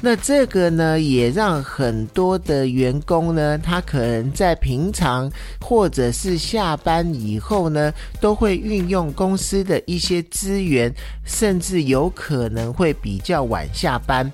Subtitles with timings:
[0.00, 5.30] 那这个呢，也让很多的员工呢，他可能在平常
[5.60, 14.32] 或者是下班以后呢，都会运用公司的一些资源，甚至有可能会比较晚下班。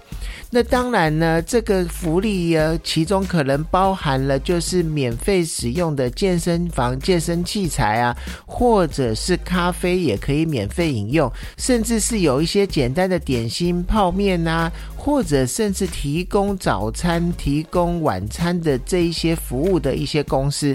[0.51, 14.71] 那当然呢，这个福利呀，其中可能包含了就是免费使用的健身房、健身器材啊，或者是咖啡也可以免费饮用，甚至是有一些简单的点心、泡面啊，
[15.05, 20.75] 或者甚至提供早餐、提供晚餐的这一些服务的一些公司。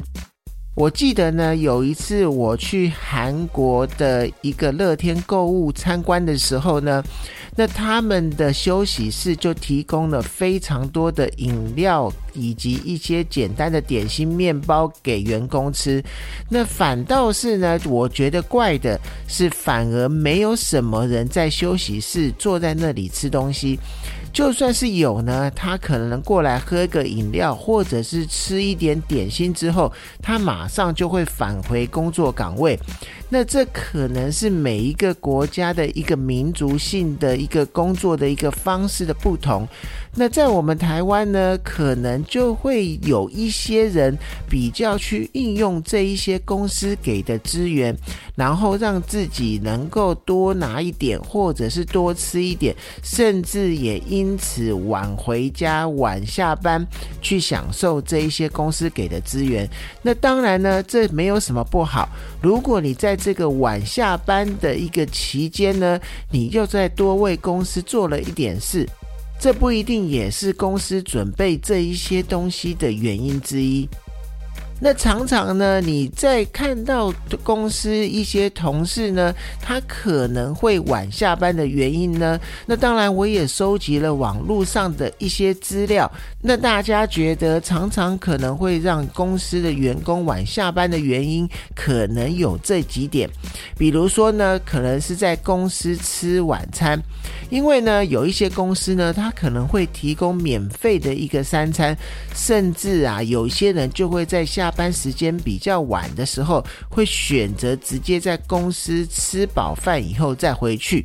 [0.76, 7.04] 我记得呢，有一次我去韩国的一个乐天购物参观的时候呢。
[7.56, 16.02] 那他们的休息室就提供了非常多的饮料以及一些简单的点心、面包给员工吃。
[16.48, 23.78] 那反倒是呢，我觉得怪的是，反而没有什么人在休息室坐在那里吃东西。
[24.32, 32.80] 就算是有呢，他可能过来喝个饮料，或者是吃一点点心之后，他马上就会返回工作岗位。
[33.30, 39.68] 那这可能是每一个国家的一个民族性的一个工作的一个方式的不同。
[40.16, 44.18] 那在我们台湾呢，可能就会有一些人
[44.50, 47.96] 比较去应用这一些公司给的资源，
[48.36, 56.86] 然后让自己能够多拿一点，或者是多吃一点，甚至也因此晚回家、晚下班
[57.22, 59.70] 去享受这一些公司给的资源。
[60.02, 62.10] 那当然呢，这没有什么不好。
[62.42, 66.00] 如果你在这个晚下班的一个期间呢，
[66.32, 68.88] 你又再多为公司做了一点事。
[69.40, 73.88] 这不一定也是公司准备这一些东西的原因之一。
[74.82, 77.14] 那常常呢，你在看到
[77.44, 86.10] 公司一些同事呢，他可能会晚下班的原因呢，那当然我也收集了网络上的一些资料。
[86.42, 93.30] 那大家觉得常常可能会让公司的员工晚下班的原因，可能有这几点。
[93.78, 96.98] 比如说呢，可能是在公司吃晚餐，
[97.50, 101.94] 因为呢，有一些公司呢，它可能会提供免费的一个三餐，
[102.34, 104.69] 甚至啊，有些人就会在下。
[104.70, 111.04] 下班时间比较晚的时候，会选择直接在公司吃饱饭以后再回去。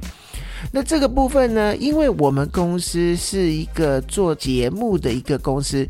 [0.70, 5.88] 那这个部分呢，因为我们公司是一个做节目的一个公司，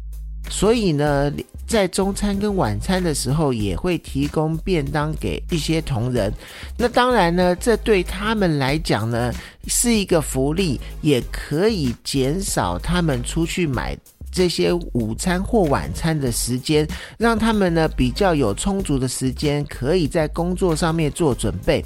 [0.49, 1.33] 所以呢，
[1.67, 6.33] 在中餐跟晚餐的时候也会提供便当给一些同仁。
[6.79, 9.33] 那当然呢，这对他们来讲呢
[9.67, 13.99] 是一个福利，也可以减少他们出去买。
[14.35, 16.87] 这些午餐或晚餐的时间，
[17.17, 21.85] 让他们呢比较有充足的时间，可以在工作上面做准备。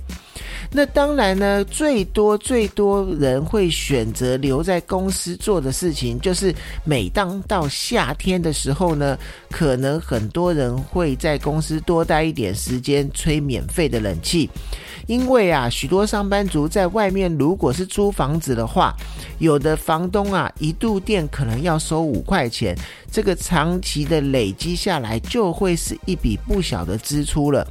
[0.71, 6.54] 那当然呢，最多最多人会选择留在公司做的事情，就是
[6.84, 9.19] 每当到夏天的时候呢，
[9.50, 14.48] 可能很多人会在公司多待一点时间，吹免费的冷气。
[15.06, 18.94] 因为啊，许多上班族在外面如果是租房子的话，
[19.38, 22.77] 有的房东啊，一度电可能要收五块钱，
[23.10, 27.66] 这个长期的累积下来，就会是一笔不小的支出了。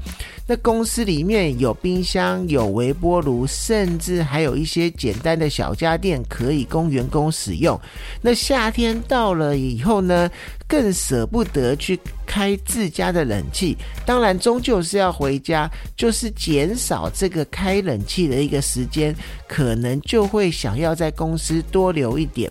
[0.50, 7.78] 那公司里面有冰箱、有微波炉，甚至还有一些简单的小家电可以供员工使用。
[8.22, 10.32] 那夏天到了以后呢，
[10.66, 13.76] 更舍不得去开自家的冷气。
[14.06, 19.14] 当然，终究是要回家，就是减少这个开冷气的一个时间，
[19.50, 22.50] 可能就会想要在公司多留一点。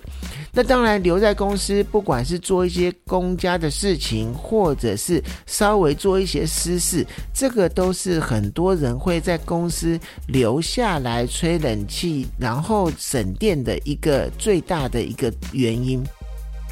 [0.56, 16.02] 那当然，留在公司，不管是做一些公家的事情，或者是稍微做一些私事，这个都是很多人会在公司留下来吹冷气，然后省电的一个最大的一个原因。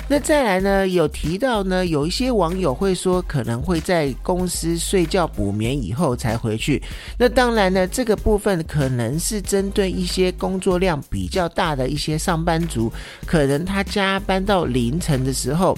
[0.07, 0.87] 那再来呢？
[0.87, 6.83] 有提到呢，有一些网友会说，可能会在公司睡觉补眠以后才回去。
[7.19, 12.93] 那当然呢，这个部分可能是针对一些工作量比较大的一些上班族，
[13.25, 15.77] 可能他加班到凌晨的时候。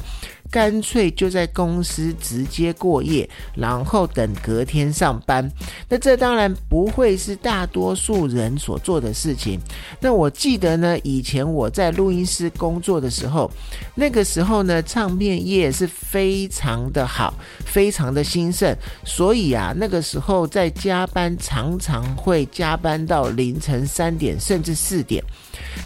[0.50, 5.50] 干脆就在公司直接过夜，然后等隔天上班。
[5.88, 9.60] 那这当然不会是大多数人所做的事情。
[10.00, 13.50] 那我记得呢，以前我在录音室工作的时候，
[13.94, 17.34] 那个时候呢，唱片业是非常的好，
[17.64, 25.22] 非常的兴盛，所以啊，那个时候在加班常常会加班到凌晨三点甚至四点。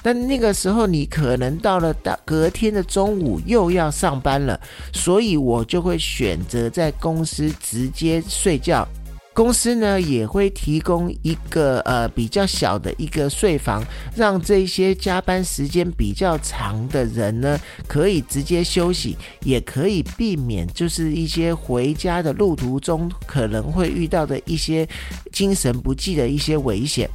[0.03, 4.61] 但那个时候你可能到了到隔天的中午又要上班了，
[4.93, 8.87] 所以我就会选择在公司直接睡觉。
[9.33, 13.83] 公司呢也会提供一个呃比较小的一个睡房，
[14.15, 24.87] 让这些加班时间比较长的人呢可以直接休息，也可以避免就是一些回家的路途中可能会遇到的一些
[25.33, 27.09] 精神不济的一些危险。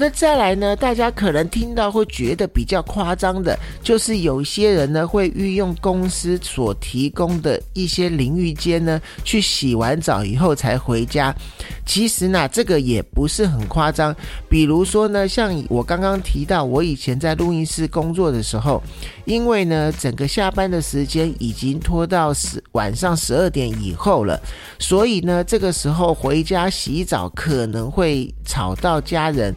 [0.00, 0.76] 那再来呢？
[0.76, 11.34] 大家可能听到会觉得比较夸张的，就是有些人呢会运用公司所提供的一些淋浴间呢，去洗完澡以后才回家。
[11.84, 14.14] 其实呢，这个也不是很夸张。
[14.48, 18.80] 比如说呢，像我刚刚提到，我以前在录音室工作的时候，
[19.24, 24.40] 因为呢整个下班的时间已经拖到十晚上十二点以后了，
[24.78, 29.52] 所以呢这个时候回家洗澡可能会吵到家人。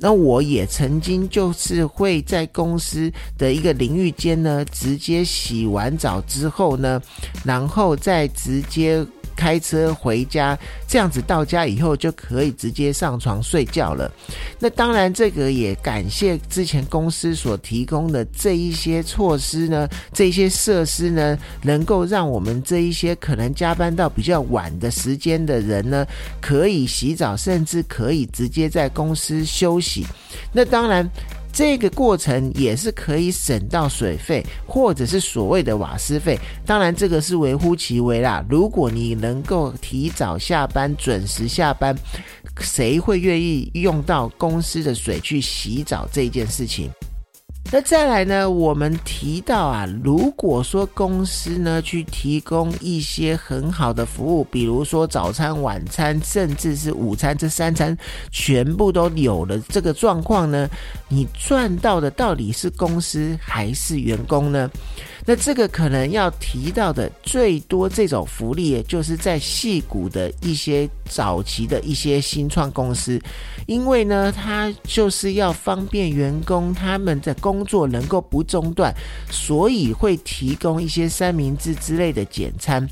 [0.00, 7.00] 那我也曾经就是会在公司的一个淋浴间呢，直接洗完澡之后呢，
[7.44, 9.06] 然后再直接。
[9.38, 10.58] 开车回家，
[10.88, 14.10] 这样子到家以后就可以直接上床睡觉了。
[14.58, 26.04] 那当然，这个也感谢之前公司所提供的这一些措施呢，这些设施呢，能够让我们这一些可能加班到比较晚的时间的人呢，
[26.40, 30.04] 可以洗澡，甚至可以直接在公司休息。
[30.52, 31.08] 那当然。
[31.52, 36.38] 这个过程也是可以省到水费，或者是所谓的瓦斯费。
[36.64, 38.44] 当然，这个是微乎其微啦。
[38.48, 41.96] 如果你能够提早下班、准时下班，
[42.60, 46.90] 谁会愿意用到公司的水去洗澡这件事情？
[47.70, 48.50] 那再来呢？
[48.50, 57.94] 我们提到啊，如果说公司呢去提供一些很好的服务，比如说早餐、晚餐，甚至是午餐，这三餐
[58.30, 60.66] 全部都有了，这个状况呢，
[61.08, 64.70] 你赚到的到底是公司还是员工呢？
[65.28, 73.20] 那这个可能要提到的最多这种福利，就是在戏股的一些早期的一些新创公司，
[73.66, 78.90] 因为呢，它就是要方便员工他们的工作能够不中断，
[79.30, 82.88] 所以会提供一些三明治之类的简餐。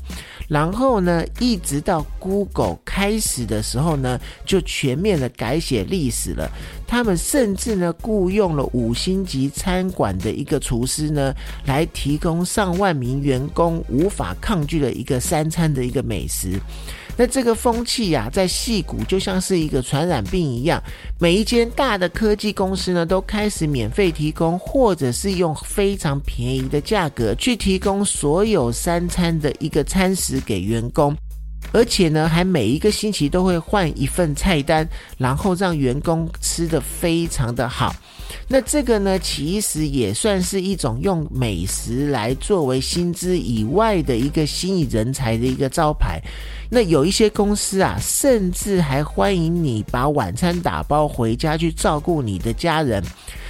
[0.47, 6.47] 然后呢，一直到 Google 开始的时候呢，就全面的改写历史了。
[6.87, 11.33] 他们甚至呢，雇佣了五星级餐馆的一个厨师呢，
[11.65, 16.59] 来提供上万名员工无法抗拒的一个三餐的一个美食。
[17.19, 20.81] 那这个风气呀，在戏谷就像是一个传染病一样，
[21.19, 31.15] 每一间大的科技公司呢，都开始免费提供，或者是用非常便宜的价格去提供所有三餐的一个餐食给员工。
[31.71, 34.87] 而且呢，还每一个星期都会换一份菜单，
[35.17, 37.95] 然后让员工吃的非常的好。
[38.47, 46.21] 那这个呢，其实也算是一种用美食来作为薪资以外的一个吸引人才的一个招牌。
[46.69, 53.01] 那有一些公司啊，甚至还欢迎你把晚餐打包回家去照顾你的家人。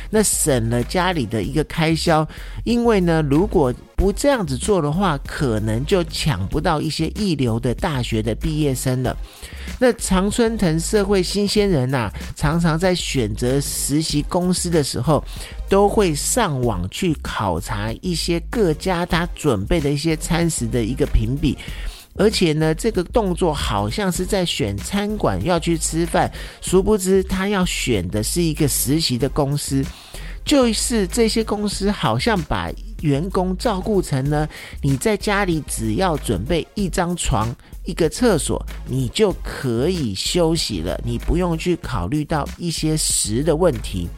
[0.09, 2.27] 那省了家里的一个开销，
[2.63, 9.15] 因为呢，如果不这样子做的话，可能就抢不到一些一流的大学的毕业生了。
[9.79, 15.23] 那常春藤社会新鲜人呐，常常在选择实习公司的时候，
[15.67, 21.57] 都会上网去考察一些各家他准备的一些餐食的一个评比。
[22.17, 26.31] 而且呢，这个动作好像是在选餐馆要去吃饭，
[26.61, 29.83] 殊不知他要选的是一个实习的公司，
[30.43, 32.71] 就是这些公司好像把
[33.01, 34.47] 员工照顾成呢，
[34.81, 37.55] 你在家里只要准备一张床、
[37.85, 44.09] 一个厕所，你就可以休息了，你不用去考虑到一些食的问题。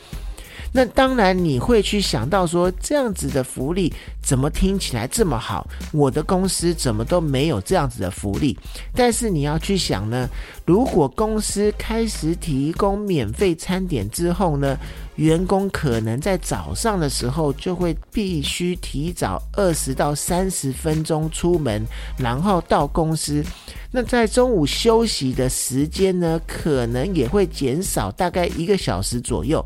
[0.72, 5.68] 那当然，你会去想到说，这样子的福利怎么听起来这么好？
[5.92, 8.58] 我的公司怎么都没有这样子的福利？
[8.94, 10.30] 但是你要去想呢，
[10.66, 14.78] 如果公司开始提供免费餐点之后呢，
[15.16, 21.84] 员工可能在早上的时候就会必须提早二十到三十分钟出门，
[22.18, 23.44] 然后到公司。
[23.92, 29.66] 那在中午休息的时间呢，可能也会减少大概一个小时左右。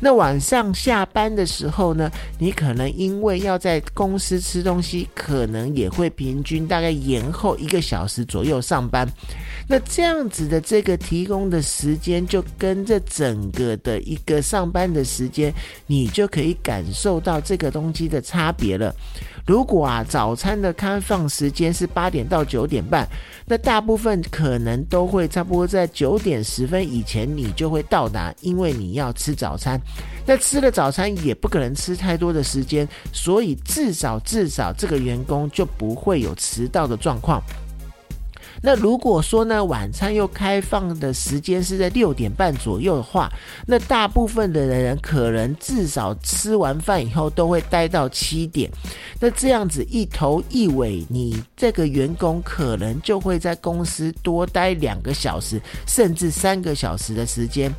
[0.00, 9.08] 那晚上下班的时候呢，你可能因为要在公司吃东西，可能也会平均大概延后一个小时左右上班。
[9.66, 15.50] 那这样子的这个提供的时间，就跟这整个的一个上班的时间，
[15.86, 18.94] 你就可以感受到这个东西的差别了。
[19.46, 23.08] 如果啊，早餐的开放时间是八点到九点半，
[23.46, 29.80] 那大部分可能都会差不多在九点十分以前你就会到达，因为你要吃早餐。
[30.26, 37.42] 那吃了早餐也不可能吃太多的时间，所以至少至少这个员工就不会有迟到的状况。
[38.62, 43.30] 那如果说呢，晚餐又开放的时间是在六点半左右的话，
[43.66, 48.70] 那大部分的人可能至少吃完饭以后都会待到七点。
[49.20, 57.70] 那这样子一头一尾，你这个员工可能就会在公司多待两个小时，甚至三个小时的时间。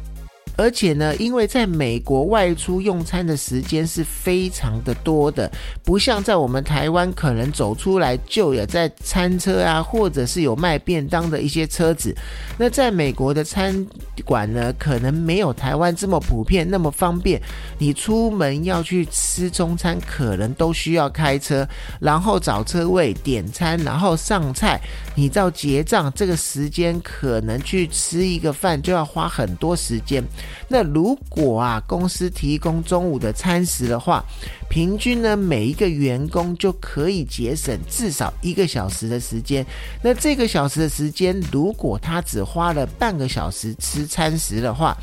[0.58, 5.52] 而且呢，因为在美国外出用餐的时间是非常的多的，
[5.84, 12.16] 不像在我们台湾，可能走出来就有在餐车啊，或者是有卖便当的一些车子。
[12.58, 13.86] 那在美国的餐
[14.24, 17.42] 馆呢，可能没有台湾这么普遍，那么方便。
[17.78, 21.68] 你出门要去吃中餐，可能都需要开车，
[22.00, 24.80] 然后找车位点餐，然后上菜，
[25.16, 30.24] 你到结账这个时间，可能去吃一个饭就要花很多时间。
[30.68, 34.24] 那如果啊，公司提供中午的餐食的话，
[34.70, 39.66] 平均呢，每一个员工就可以节省至少一个小时的时间。
[40.02, 44.96] 那这个小时的时间，如果他只花了半个小时吃餐食的话，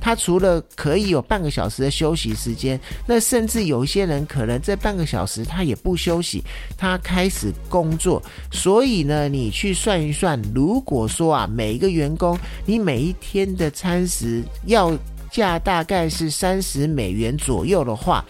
[0.00, 6.42] 他除了可以有半个小时的休息时间，那甚至有一些人可能这半个小时他也不休息，
[6.76, 8.22] 他开始工作。
[8.50, 14.96] 所以呢，你去算一算，如果说啊，每一个员工你每一天的餐食要。
[15.30, 18.24] 价大概是三十美元左右的话，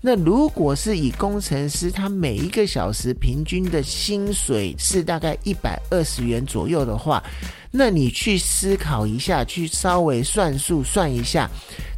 [0.00, 7.22] 那如果是以工程师他每一个小时平均的薪水是大概一百二十元左右的话，
[7.70, 11.48] 那你去思考一下，去稍微算数算一下，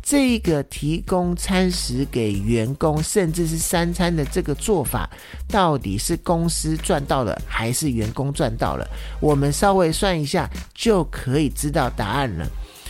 [0.03, 5.09] 这一个提供餐食给员工，甚至是三餐的这个做法，
[5.49, 8.87] 到底是公司赚到了还是员工赚到了？
[9.21, 12.47] 我们稍微算一下就可以知道答案了。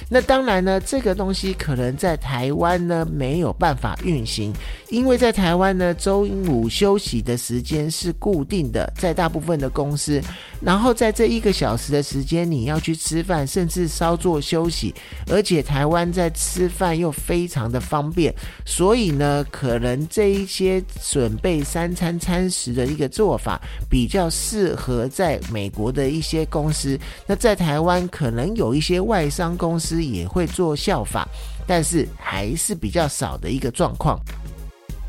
[0.08, 4.52] 那当然呢，这个东西可能在台湾呢没有办法运行，
[4.90, 10.20] 因为在台湾呢，周五休息的时间是固定的，在大部分的公司，
[10.60, 14.94] 然后在这一个小时的时间，你要去吃饭，甚至稍作休息，
[15.28, 18.34] 而且台湾在吃饭又非常的方便，
[18.66, 26.98] 所以呢，可能这一些准备三餐餐食的一个做法，比较适合在美国的一些公司。
[27.26, 29.91] 那在台湾可能有一些外商公司。
[30.00, 31.28] 也会做效法，
[31.66, 34.18] 但是还是比较少的一个状况。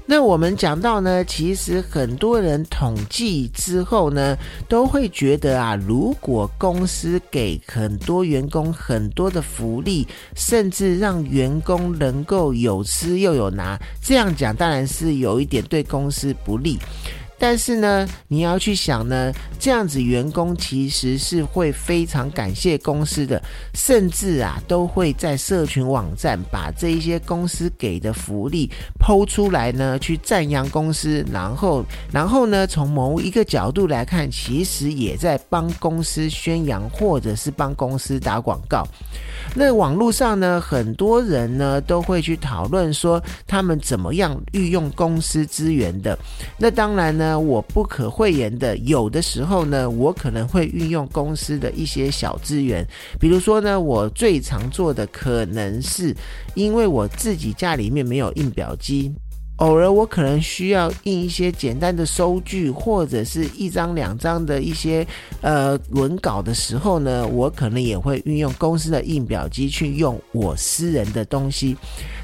[0.05, 4.37] 那我们讲到呢，其实很多人统计之后呢，
[4.67, 16.77] 都会觉得啊，如果公司给很多员工很多的福利，甚至让员工能够有吃又有拿，这样讲当然是有一点对公司不利。
[17.43, 31.83] 但是呢，你要去想呢，这样子员工其实是会非常感谢公司的，甚至啊都会在社群网站把这一些公司给的福利抛出来呢，去赞扬公司，然后
[32.13, 38.87] 然后呢，从某一个角度来看，其实也在帮公司宣扬或者是帮公司打广告。
[39.55, 46.17] 那网络上呢，很多人呢都会去讨论说他们怎么样运用公司资源的。
[46.57, 52.85] 那当然呢，我不可讳言的，有的时候呢，我可能会运用公司的一些小资源。
[53.19, 56.15] 比如说呢，我最常做的可能是
[56.55, 59.13] 因为我自己家里面没有印表机。
[59.57, 65.05] 偶尔我可能需要印一些简单的收据，或者是一张两张的一些
[65.41, 71.77] 呃文稿的时候呢，我可能也会运用公司的印表机去用我私人的东西。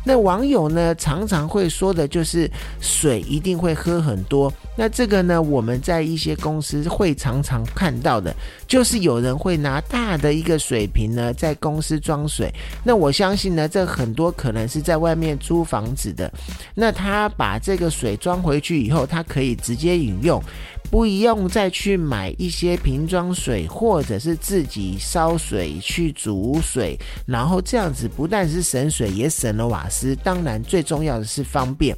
[0.04, 4.52] 那网友呢常常会说的就是水一定会喝很多。
[4.76, 8.36] 那这个呢，我们在一些公司会常常看到的，
[8.68, 12.52] 就是有人会拿大的一个水瓶呢在公司装水。
[12.84, 16.30] 那我相信呢，这很多可能是在外面租房子的，
[16.74, 17.19] 那他。
[17.20, 20.42] 他把这个水装回去以后，它可以直接饮用，
[20.90, 30.16] 不用再去买一些瓶装水，或者是自己烧水去煮水，然后这样子不但是省水，也省了瓦斯。
[30.24, 31.94] 当然，最重要的是方便。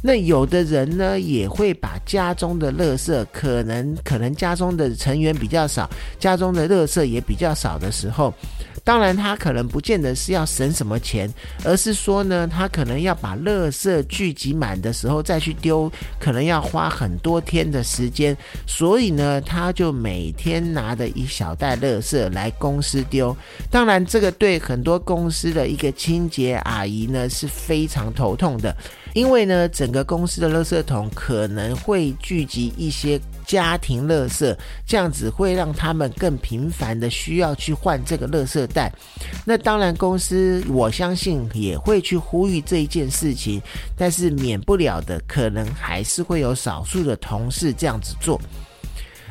[0.00, 5.90] 那有的人呢，也会把家中的垃圾，可能可能家中的成员比较少，
[6.20, 8.32] 家中的垃圾也比较少的时候。
[8.84, 11.32] 当然，他可能不见得是要省什么钱，
[11.64, 18.36] 而是说呢，他可能要把垃圾聚集满的时候再去丢，可能要花很多天的时间。
[18.66, 23.36] 所以呢，他就每天拿着一小袋垃圾来公司丢。
[23.70, 28.76] 当然，这个对很多公司的一个清洁阿姨呢是非常头痛的，
[29.14, 33.20] 因为呢，整个公司的垃圾桶可能会聚集一些。
[33.52, 34.56] 家庭乐色
[34.86, 38.90] 这样子会让他们更频繁的需要去换这个乐色袋，
[39.44, 43.60] 那当然公司我相信也会去呼吁这一件事情，
[43.94, 48.40] 但是免不了的可能还是会有少数的同事这样子做。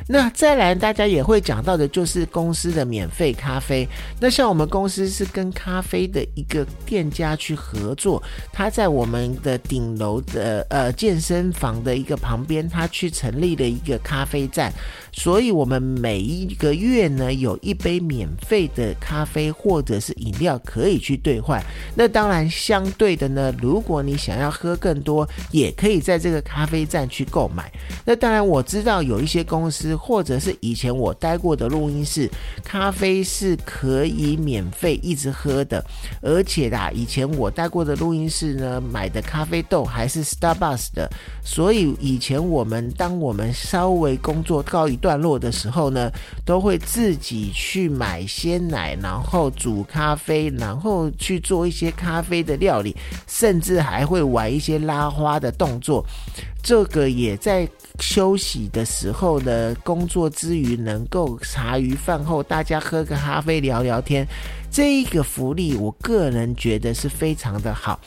[0.08, 3.86] 那再来，大家也会讲到的，就是公司的免费咖啡。
[4.20, 14.72] 那像我们公司是跟咖啡的一个店家去合作，他在我们的顶楼的呃健身房的一个旁边，他去成立了一个咖啡站。
[15.14, 21.62] 所以，我们每一个月呢，有一杯免费的咖啡或者是饮料可以去兑换。
[21.94, 27.70] 那当然，相对的呢，如果你想要喝更多，也可以在这个咖啡站去购买。
[28.06, 32.30] 那当然，我知道有一些公司或者是以前我待过的录音室，
[32.64, 35.84] 咖啡是可以免费一直喝的。
[36.20, 41.10] 而且啦，以前我待过的录音室呢，买的咖啡豆还是 Starbucks 的。
[41.44, 46.10] 所以以前我们当我们稍微工作告一段落的时候呢，
[46.44, 52.96] 都会自己去买鲜奶，然后煮咖啡，然后去做一些咖啡的料理，
[53.26, 56.04] 甚至还会玩一些拉花的动作。
[56.62, 64.26] 这个也在休息的时候呢，工作之余能够茶余饭后大家喝个咖啡聊聊天。
[64.70, 68.00] 这一个福利，我个人觉得是非常的好。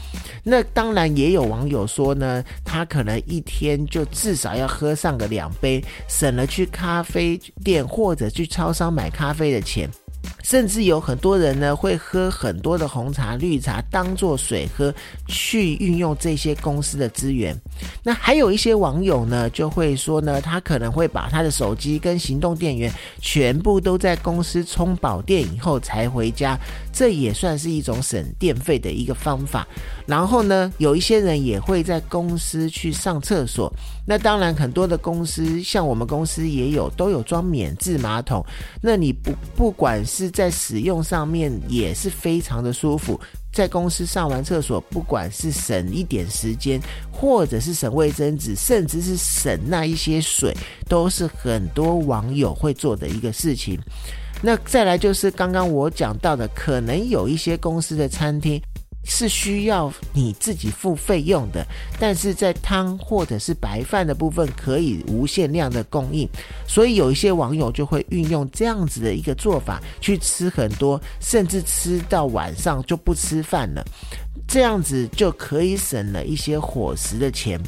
[0.43, 9.87] 那当然也有网友说呢，他可能一天就至少要喝上个两杯，省了去咖啡店或者去超商买咖啡的钱。
[10.43, 14.93] 甚至有很多人呢，会喝很多的红茶、绿茶当做水喝，
[15.27, 17.55] 去运用这些公司的资源。
[18.03, 26.57] 那还有一些网友呢，就会说呢，他可能会把他的手机跟行动电源全部都在公司充饱电以后才回家，
[26.93, 29.67] 这也算是一种省电费的一个方法。
[30.05, 33.73] 然后呢，有一些人也会在公司去上厕所。
[34.07, 38.45] 那当然，很多的公司，像我们公司也有，都有装免治马桶。
[38.79, 43.19] 那你不不管是在使用上面，也是非常的舒服。
[43.51, 46.79] 在公司上完厕所，不管是省一点时间，
[47.11, 50.53] 或者是省卫生纸，甚至是省那一些水，
[50.87, 53.79] 都是很多网友会做的一个事情。
[54.41, 58.61] 那再来就是刚刚我讲到的，可能有一些公司的餐厅。
[59.05, 61.65] 是需要你自己付费用的，
[61.99, 66.27] 但是在汤或者是白饭的部分可以无限量的供应，
[66.67, 73.85] 所以有一些网友就会运用这样子的一个做法去吃很多，甚至吃到晚上就不吃饭了，
[74.47, 77.59] 这样子就可以省了一些伙食的钱。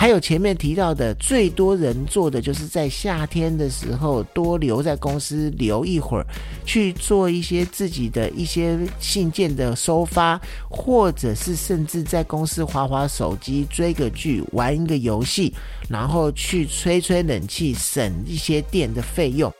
[0.00, 6.26] 还有前面提到的，最多人做的就是在夏天的时候多留在公司留一会儿，
[6.64, 15.52] 去做一些自己的一些信件的收发，或者是甚至在公司划划手机、追个剧、玩一个游戏，
[15.90, 19.52] 然后去吹吹冷气，省一些电的费用。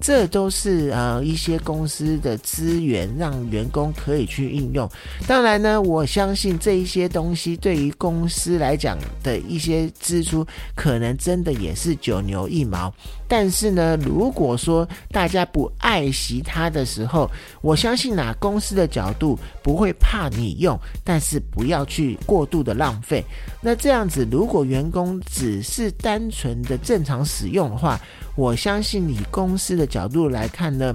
[0.00, 4.88] 这都是呃一些公司的资源，让员工可以去运用。
[5.26, 12.92] 当然呢，我相信这一些东西对于公司来讲的一些支出，可能真的也是九牛一毛。
[13.30, 17.30] 但是呢，如果说大家不爱惜它的时候，
[17.60, 23.22] 我相信哪公司的角度不会怕你用，但是不要去过度的浪费。
[23.60, 28.00] 那这样子，如果员工只是单纯的正常使用的话，
[28.38, 30.94] 我相信以公司的角度来看呢，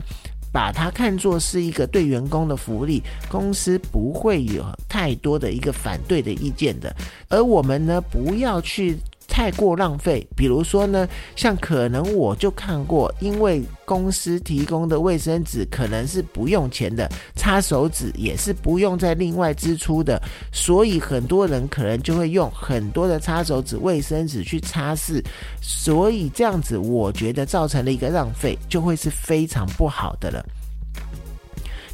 [0.50, 6.96] 把它看作是一个对员工的福利，公司不会有太多的一个反对的意见的。
[7.28, 8.98] 而我们呢，不要去。
[9.34, 25.20] 太过浪费，比如说呢，像可能我就看过，因为公司提供的卫生纸可能是不用钱的，擦手纸也是不用再另外支出的，所以很多人可能就会用很多的擦手纸、卫生纸去擦拭，
[25.64, 30.46] 所以这样子我觉得造成了一个浪费，就会是非常不好的了。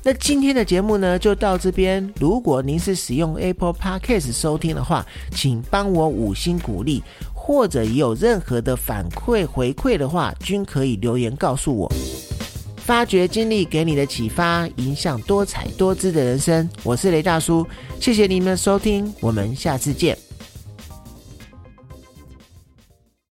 [0.01, 2.13] 那今天的节目呢，就到这边。
[2.21, 7.03] 如果您是使用 Apple Podcast 收听的话，请帮我五星鼓励，
[7.49, 11.91] 或者有任何的反馈回馈的话，均可以留言告诉我。
[12.77, 16.69] 发掘经历给你的启发，影响多彩多姿的人生。
[16.83, 17.65] 我是雷大叔，
[17.99, 20.28] 谢谢您的收听，我们下次见。